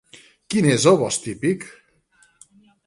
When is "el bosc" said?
0.93-1.27